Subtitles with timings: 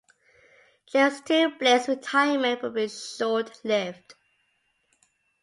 [0.87, 1.45] James T.
[1.59, 4.15] Blair's retirement would be short-lived.